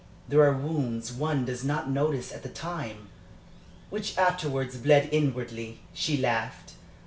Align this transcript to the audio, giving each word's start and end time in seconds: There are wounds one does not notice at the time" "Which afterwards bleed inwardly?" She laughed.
There 0.27 0.43
are 0.43 0.57
wounds 0.57 1.13
one 1.13 1.45
does 1.45 1.63
not 1.63 1.87
notice 1.91 2.31
at 2.31 2.41
the 2.41 2.49
time" 2.49 3.09
"Which 3.91 4.17
afterwards 4.17 4.75
bleed 4.77 5.09
inwardly?" 5.11 5.81
She 5.93 6.17
laughed. 6.17 6.73